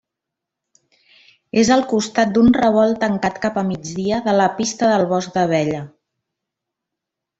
[1.63, 5.83] És al costat d'un revolt tancat cap a migdia de la pista del Bosc d'Abella.